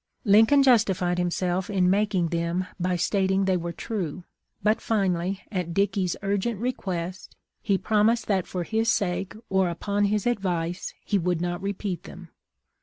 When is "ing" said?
3.29-3.45